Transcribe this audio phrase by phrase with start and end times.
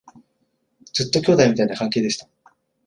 [0.93, 2.27] ずっと兄弟みたいな関係でした